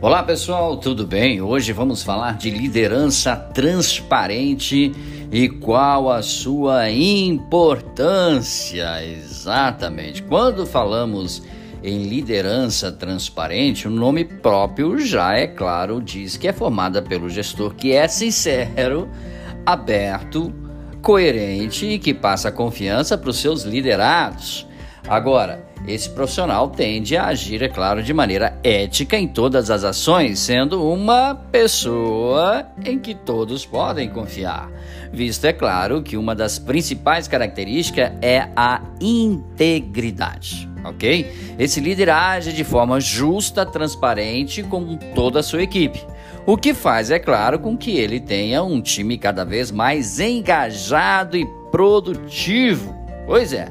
Olá 0.00 0.22
pessoal, 0.22 0.76
tudo 0.76 1.04
bem? 1.04 1.42
Hoje 1.42 1.72
vamos 1.72 2.04
falar 2.04 2.36
de 2.36 2.50
liderança 2.50 3.34
transparente 3.34 4.92
e 5.32 5.48
qual 5.48 6.08
a 6.08 6.22
sua 6.22 6.88
importância. 6.88 9.04
Exatamente. 9.04 10.22
Quando 10.22 10.64
falamos 10.64 11.42
em 11.82 12.04
liderança 12.04 12.92
transparente, 12.92 13.88
o 13.88 13.90
nome 13.90 14.24
próprio 14.24 15.00
já 15.00 15.34
é 15.34 15.48
claro, 15.48 16.00
diz 16.00 16.36
que 16.36 16.46
é 16.46 16.52
formada 16.52 17.02
pelo 17.02 17.28
gestor 17.28 17.74
que 17.74 17.90
é 17.90 18.06
sincero, 18.06 19.08
aberto, 19.66 20.54
coerente 21.02 21.86
e 21.86 21.98
que 21.98 22.14
passa 22.14 22.52
confiança 22.52 23.18
para 23.18 23.30
os 23.30 23.40
seus 23.40 23.64
liderados. 23.64 24.67
Agora, 25.08 25.64
esse 25.86 26.10
profissional 26.10 26.68
tende 26.68 27.16
a 27.16 27.28
agir, 27.28 27.62
é 27.62 27.68
claro, 27.68 28.02
de 28.02 28.12
maneira 28.12 28.58
ética 28.62 29.16
em 29.16 29.26
todas 29.26 29.70
as 29.70 29.82
ações, 29.82 30.38
sendo 30.38 30.86
uma 30.86 31.34
pessoa 31.34 32.66
em 32.84 32.98
que 32.98 33.14
todos 33.14 33.64
podem 33.64 34.10
confiar. 34.10 34.70
Visto, 35.10 35.46
é 35.46 35.52
claro, 35.52 36.02
que 36.02 36.18
uma 36.18 36.34
das 36.34 36.58
principais 36.58 37.26
características 37.26 38.12
é 38.20 38.48
a 38.54 38.82
integridade, 39.00 40.68
ok? 40.84 41.54
Esse 41.58 41.80
líder 41.80 42.10
age 42.10 42.52
de 42.52 42.62
forma 42.62 43.00
justa, 43.00 43.64
transparente 43.64 44.62
com 44.62 44.94
toda 45.14 45.40
a 45.40 45.42
sua 45.42 45.62
equipe. 45.62 46.04
O 46.44 46.54
que 46.56 46.74
faz, 46.74 47.10
é 47.10 47.18
claro, 47.18 47.58
com 47.58 47.78
que 47.78 47.96
ele 47.96 48.20
tenha 48.20 48.62
um 48.62 48.82
time 48.82 49.16
cada 49.16 49.44
vez 49.44 49.70
mais 49.70 50.20
engajado 50.20 51.34
e 51.34 51.46
produtivo. 51.70 52.94
Pois 53.26 53.54
é. 53.54 53.68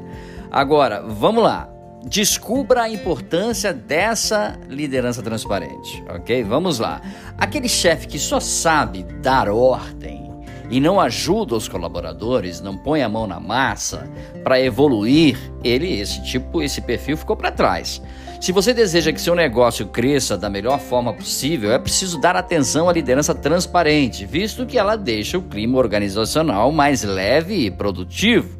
Agora, 0.50 1.02
vamos 1.06 1.42
lá. 1.42 1.68
Descubra 2.06 2.82
a 2.82 2.88
importância 2.88 3.72
dessa 3.72 4.58
liderança 4.68 5.22
transparente, 5.22 6.02
ok? 6.08 6.42
Vamos 6.44 6.78
lá. 6.78 7.02
Aquele 7.36 7.68
chefe 7.68 8.06
que 8.06 8.18
só 8.18 8.38
sabe 8.38 9.02
dar 9.20 9.48
ordem 9.48 10.28
e 10.70 10.80
não 10.80 11.00
ajuda 11.00 11.56
os 11.56 11.66
colaboradores, 11.66 12.60
não 12.60 12.76
põe 12.76 13.02
a 13.02 13.08
mão 13.08 13.26
na 13.26 13.40
massa 13.40 14.08
para 14.44 14.60
evoluir, 14.60 15.36
ele, 15.64 15.98
esse 15.98 16.22
tipo, 16.22 16.62
esse 16.62 16.80
perfil 16.80 17.16
ficou 17.16 17.36
para 17.36 17.50
trás. 17.50 18.02
Se 18.40 18.52
você 18.52 18.72
deseja 18.72 19.12
que 19.12 19.20
seu 19.20 19.34
negócio 19.34 19.86
cresça 19.86 20.36
da 20.36 20.48
melhor 20.48 20.78
forma 20.78 21.12
possível, 21.12 21.72
é 21.72 21.78
preciso 21.78 22.20
dar 22.20 22.36
atenção 22.36 22.88
à 22.88 22.92
liderança 22.92 23.34
transparente, 23.34 24.24
visto 24.24 24.66
que 24.66 24.78
ela 24.78 24.94
deixa 24.94 25.36
o 25.36 25.42
clima 25.42 25.78
organizacional 25.78 26.70
mais 26.70 27.02
leve 27.02 27.66
e 27.66 27.70
produtivo 27.70 28.57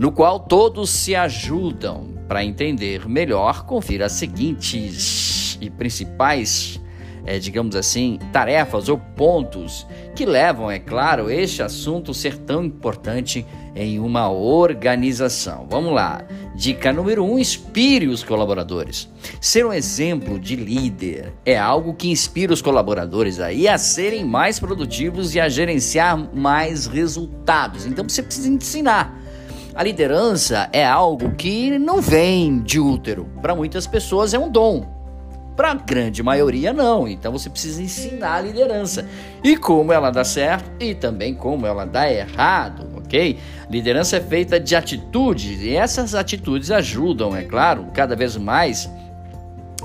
no 0.00 0.10
qual 0.10 0.40
todos 0.40 0.88
se 0.88 1.14
ajudam. 1.14 2.08
Para 2.26 2.42
entender 2.42 3.06
melhor, 3.06 3.66
confira 3.66 4.06
as 4.06 4.12
seguintes 4.12 5.58
e 5.60 5.68
principais, 5.68 6.80
é, 7.26 7.38
digamos 7.38 7.76
assim, 7.76 8.18
tarefas 8.32 8.88
ou 8.88 8.96
pontos 8.96 9.86
que 10.16 10.24
levam, 10.24 10.70
é 10.70 10.78
claro, 10.78 11.30
este 11.30 11.62
assunto 11.62 12.14
ser 12.14 12.38
tão 12.38 12.64
importante 12.64 13.44
em 13.76 13.98
uma 13.98 14.30
organização. 14.30 15.66
Vamos 15.68 15.92
lá. 15.92 16.24
Dica 16.54 16.94
número 16.94 17.22
um: 17.22 17.38
inspire 17.38 18.08
os 18.08 18.24
colaboradores. 18.24 19.06
Ser 19.38 19.66
um 19.66 19.72
exemplo 19.72 20.38
de 20.38 20.56
líder 20.56 21.34
é 21.44 21.58
algo 21.58 21.92
que 21.92 22.10
inspira 22.10 22.54
os 22.54 22.62
colaboradores 22.62 23.38
aí 23.38 23.68
a 23.68 23.76
serem 23.76 24.24
mais 24.24 24.58
produtivos 24.58 25.34
e 25.34 25.40
a 25.40 25.48
gerenciar 25.48 26.16
mais 26.34 26.86
resultados. 26.86 27.84
Então 27.84 28.08
você 28.08 28.22
precisa 28.22 28.48
ensinar. 28.48 29.19
A 29.74 29.84
liderança 29.84 30.68
é 30.72 30.84
algo 30.84 31.30
que 31.36 31.78
não 31.78 32.00
vem 32.00 32.60
de 32.60 32.80
útero. 32.80 33.28
Para 33.40 33.54
muitas 33.54 33.86
pessoas 33.86 34.34
é 34.34 34.38
um 34.38 34.50
dom. 34.50 34.84
Para 35.56 35.70
a 35.70 35.74
grande 35.74 36.22
maioria, 36.22 36.72
não. 36.72 37.06
Então 37.06 37.30
você 37.30 37.48
precisa 37.48 37.80
ensinar 37.80 38.36
a 38.36 38.40
liderança. 38.40 39.06
E 39.44 39.56
como 39.56 39.92
ela 39.92 40.10
dá 40.10 40.24
certo 40.24 40.70
e 40.80 40.94
também 40.94 41.34
como 41.34 41.66
ela 41.66 41.84
dá 41.84 42.10
errado, 42.10 42.88
ok? 42.96 43.38
Liderança 43.70 44.16
é 44.16 44.20
feita 44.20 44.58
de 44.58 44.74
atitudes 44.74 45.60
e 45.62 45.76
essas 45.76 46.14
atitudes 46.14 46.70
ajudam, 46.70 47.36
é 47.36 47.44
claro, 47.44 47.86
cada 47.94 48.16
vez 48.16 48.36
mais 48.36 48.90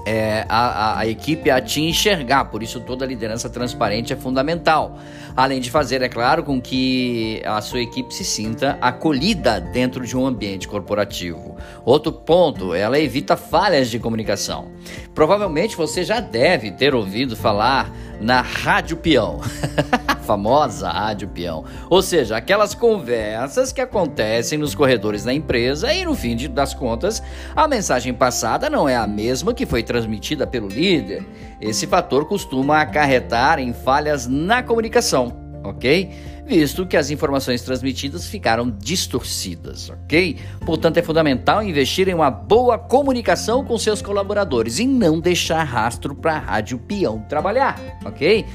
é, 0.05 0.45
a, 0.47 0.57
a, 0.57 0.99
a, 0.99 1.07
equipe 1.07 1.49
a 1.49 1.59
te 1.59 1.81
enxergar, 1.81 2.45
por 2.45 2.61
isso 2.61 2.79
toda 2.79 3.05
liderança 3.05 3.49
transparente 3.49 4.13
é 4.13 4.15
fundamental. 4.15 4.97
Além 5.35 5.59
de 5.59 5.71
fazer, 5.71 6.01
é 6.01 6.07
claro, 6.07 6.43
com 6.43 6.61
que 6.61 7.41
a 7.43 7.59
sua 7.59 7.81
equipe 7.81 8.13
se 8.13 8.23
sinta 8.23 8.77
acolhida 8.79 9.59
dentro 9.59 10.05
de 10.05 10.15
um 10.15 10.25
ambiente 10.25 10.67
corporativo. 10.67 11.57
Outro 11.83 12.11
ponto, 12.11 12.73
ela 12.73 12.99
evita 12.99 13.35
falhas 13.35 13.89
de 13.89 13.99
comunicação. 13.99 14.71
Provavelmente 15.13 15.75
você 15.75 16.03
já 16.03 16.19
deve 16.19 16.71
ter 16.71 16.93
ouvido 16.93 17.35
falar 17.35 17.91
na 18.21 18.41
Rádio 18.41 18.97
Peão. 18.97 19.41
famosa 20.25 20.89
rádio 20.89 21.29
peão. 21.29 21.63
Ou 21.89 22.01
seja, 22.01 22.35
aquelas 22.35 22.73
conversas 22.73 23.71
que 23.71 23.79
acontecem 23.79 24.57
nos 24.57 24.75
corredores 24.75 25.23
da 25.23 25.33
empresa 25.33 25.93
e 25.93 26.03
no 26.03 26.13
fim 26.13 26.35
das 26.49 26.73
contas, 26.73 27.23
a 27.55 27.67
mensagem 27.67 28.13
passada 28.13 28.69
não 28.69 28.89
é 28.89 28.95
a 28.95 29.07
mesma 29.07 29.53
que 29.53 29.65
foi 29.65 29.83
transmitida 29.83 30.45
pelo 30.45 30.67
líder. 30.67 31.25
Esse 31.61 31.87
fator 31.87 32.25
costuma 32.25 32.81
acarretar 32.81 33.59
em 33.59 33.71
falhas 33.71 34.27
na 34.27 34.61
comunicação, 34.61 35.33
ok? 35.63 36.11
Visto 36.45 36.85
que 36.85 36.95
as 36.95 37.09
informações 37.09 37.63
transmitidas 37.63 38.27
ficaram 38.27 38.69
distorcidas, 38.69 39.89
ok? 39.89 40.37
Portanto, 40.63 40.97
é 40.97 41.01
fundamental 41.01 41.63
investir 41.63 42.07
em 42.07 42.13
uma 42.13 42.29
boa 42.29 42.77
comunicação 42.77 43.65
com 43.65 43.75
seus 43.79 43.99
colaboradores 43.99 44.77
e 44.77 44.85
não 44.85 45.19
deixar 45.19 45.63
rastro 45.63 46.13
para 46.13 46.33
a 46.33 46.39
Rádio 46.39 46.77
Peão 46.77 47.25
trabalhar, 47.27 47.79
ok? 48.05 48.45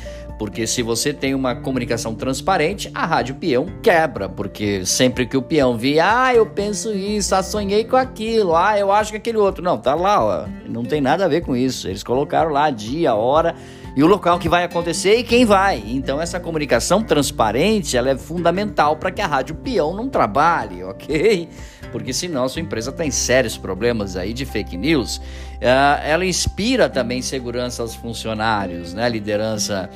Porque 0.40 0.66
se 0.66 0.80
você 0.82 1.12
tem 1.12 1.34
uma 1.34 1.54
comunicação 1.54 2.14
transparente, 2.14 2.90
a 2.94 3.04
rádio 3.04 3.34
peão 3.34 3.66
quebra. 3.82 4.26
Porque 4.26 4.86
sempre 4.86 5.26
que 5.26 5.36
o 5.36 5.42
peão 5.42 5.76
via, 5.76 6.24
ah, 6.28 6.34
eu 6.34 6.46
penso 6.46 6.94
isso, 6.94 7.34
ah, 7.34 7.42
sonhei 7.42 7.84
com 7.84 7.94
aquilo, 7.94 8.56
ah, 8.56 8.78
eu 8.78 8.90
acho 8.90 9.10
que 9.10 9.18
aquele 9.18 9.36
outro. 9.36 9.62
Não, 9.62 9.76
tá 9.76 9.94
lá, 9.94 10.24
ó. 10.24 10.48
Não 10.66 10.82
tem 10.82 10.98
nada 10.98 11.26
a 11.26 11.28
ver 11.28 11.42
com 11.42 11.54
isso. 11.54 11.86
Eles 11.86 12.02
colocaram 12.02 12.50
lá 12.50 12.70
dia, 12.70 13.14
hora 13.14 13.54
e 13.96 14.02
o 14.02 14.06
local 14.06 14.38
que 14.38 14.48
vai 14.48 14.64
acontecer 14.64 15.16
e 15.16 15.24
quem 15.24 15.44
vai. 15.44 15.82
Então 15.86 16.20
essa 16.20 16.38
comunicação 16.38 17.02
transparente, 17.02 17.96
ela 17.96 18.10
é 18.10 18.16
fundamental 18.16 18.96
para 18.96 19.10
que 19.10 19.20
a 19.20 19.26
rádio 19.26 19.54
peão 19.56 19.94
não 19.94 20.08
trabalhe, 20.08 20.82
ok? 20.84 21.48
porque 21.90 22.12
senão 22.12 22.48
sua 22.48 22.62
empresa 22.62 22.92
tem 22.92 23.10
sérios 23.10 23.56
problemas 23.56 24.16
aí 24.16 24.32
de 24.32 24.46
fake 24.46 24.76
news. 24.76 25.16
Uh, 25.16 26.00
ela 26.04 26.24
inspira 26.24 26.88
também 26.88 27.20
segurança 27.20 27.82
aos 27.82 27.94
funcionários, 27.94 28.94
né? 28.94 29.08
Liderança, 29.08 29.90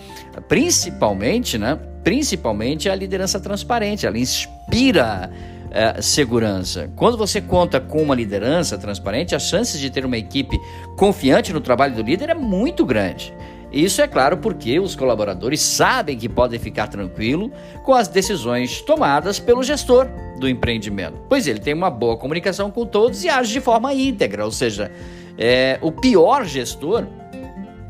principalmente, 0.48 1.56
né? 1.56 1.78
Principalmente 2.02 2.88
a 2.88 2.94
liderança 2.94 3.40
transparente. 3.40 4.06
Ela 4.06 4.18
inspira 4.18 5.30
uh, 5.66 6.02
segurança. 6.02 6.90
Quando 6.96 7.16
você 7.16 7.40
conta 7.40 7.80
com 7.80 8.02
uma 8.02 8.14
liderança 8.14 8.76
transparente, 8.76 9.34
as 9.34 9.44
chances 9.44 9.80
de 9.80 9.90
ter 9.90 10.04
uma 10.04 10.18
equipe 10.18 10.58
confiante 10.96 11.52
no 11.52 11.60
trabalho 11.60 11.94
do 11.94 12.02
líder 12.02 12.30
é 12.30 12.34
muito 12.34 12.84
grande. 12.84 13.32
Isso 13.74 14.00
é 14.00 14.06
claro 14.06 14.36
porque 14.36 14.78
os 14.78 14.94
colaboradores 14.94 15.60
sabem 15.60 16.16
que 16.16 16.28
podem 16.28 16.60
ficar 16.60 16.86
tranquilo 16.86 17.50
com 17.82 17.92
as 17.92 18.06
decisões 18.06 18.80
tomadas 18.80 19.40
pelo 19.40 19.64
gestor 19.64 20.08
do 20.38 20.48
empreendimento, 20.48 21.18
pois 21.28 21.48
ele 21.48 21.58
tem 21.58 21.74
uma 21.74 21.90
boa 21.90 22.16
comunicação 22.16 22.70
com 22.70 22.86
todos 22.86 23.24
e 23.24 23.28
age 23.28 23.52
de 23.52 23.60
forma 23.60 23.92
íntegra, 23.92 24.44
ou 24.44 24.52
seja, 24.52 24.92
é, 25.36 25.76
o 25.82 25.90
pior 25.90 26.44
gestor 26.44 27.04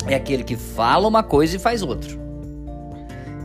é 0.06 0.14
aquele 0.14 0.42
que 0.42 0.56
fala 0.56 1.06
uma 1.06 1.22
coisa 1.22 1.56
e 1.56 1.58
faz 1.58 1.82
outra. 1.82 2.10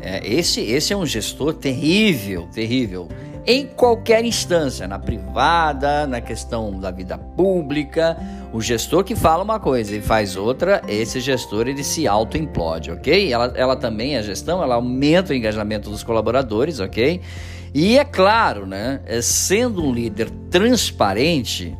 É, 0.01 0.25
esse, 0.25 0.61
esse 0.61 0.93
é 0.93 0.95
um 0.97 1.05
gestor 1.05 1.53
terrível, 1.53 2.47
terrível 2.53 3.09
em 3.49 3.65
qualquer 3.65 4.23
instância, 4.23 4.87
na 4.87 4.99
privada, 4.99 6.05
na 6.05 6.21
questão 6.21 6.79
da 6.79 6.91
vida 6.91 7.17
pública. 7.17 8.15
O 8.53 8.61
gestor 8.61 9.03
que 9.03 9.15
fala 9.15 9.43
uma 9.43 9.59
coisa 9.59 9.95
e 9.95 10.01
faz 10.01 10.35
outra, 10.35 10.83
esse 10.87 11.19
gestor 11.19 11.67
ele 11.67 11.83
se 11.83 12.07
auto-implode, 12.07 12.91
ok? 12.91 13.33
Ela, 13.33 13.51
ela 13.55 13.75
também, 13.75 14.15
a 14.15 14.21
gestão, 14.21 14.61
ela 14.61 14.75
aumenta 14.75 15.33
o 15.33 15.35
engajamento 15.35 15.89
dos 15.89 16.03
colaboradores, 16.03 16.79
ok? 16.79 17.21
E 17.73 17.97
é 17.97 18.05
claro, 18.05 18.67
né, 18.67 19.01
é, 19.07 19.19
sendo 19.19 19.83
um 19.83 19.91
líder 19.91 20.29
transparente, 20.51 21.75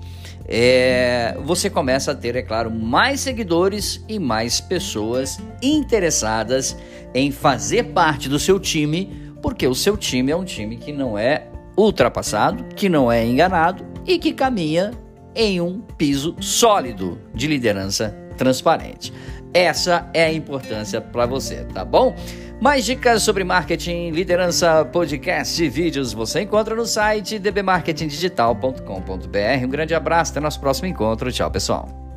é, 0.47 1.37
você 1.43 1.69
começa 1.69 2.13
a 2.13 2.15
ter, 2.15 2.35
é 2.35 2.41
claro, 2.41 2.71
mais 2.71 3.19
seguidores 3.19 4.03
e 4.09 4.17
mais 4.17 4.59
pessoas 4.59 5.39
interessadas 5.61 6.75
em 7.13 7.29
fazer 7.29 7.83
parte 7.93 8.27
do 8.27 8.39
seu 8.39 8.59
time, 8.59 9.35
porque 9.39 9.67
o 9.67 9.75
seu 9.75 9.95
time 9.95 10.31
é 10.31 10.35
um 10.35 10.43
time 10.43 10.75
que 10.75 10.91
não 10.91 11.15
é 11.15 11.48
ultrapassado, 11.79 12.63
que 12.75 12.89
não 12.89 13.11
é 13.11 13.25
enganado 13.25 13.83
e 14.05 14.19
que 14.19 14.33
caminha 14.33 14.91
em 15.35 15.61
um 15.61 15.79
piso 15.79 16.35
sólido 16.39 17.19
de 17.33 17.47
liderança 17.47 18.15
transparente. 18.37 19.13
Essa 19.53 20.09
é 20.13 20.25
a 20.25 20.33
importância 20.33 20.99
para 21.01 21.25
você, 21.25 21.63
tá 21.73 21.85
bom? 21.85 22.15
Mais 22.61 22.85
dicas 22.85 23.23
sobre 23.23 23.43
marketing, 23.43 24.11
liderança, 24.11 24.85
podcast 24.85 25.63
e 25.63 25.69
vídeos 25.69 26.13
você 26.13 26.41
encontra 26.41 26.75
no 26.75 26.85
site 26.85 27.39
dbmarketingdigital.com.br. 27.39 29.65
Um 29.65 29.69
grande 29.69 29.95
abraço, 29.95 30.31
até 30.31 30.41
nosso 30.41 30.59
próximo 30.59 30.87
encontro. 30.87 31.31
Tchau, 31.31 31.49
pessoal. 31.49 32.08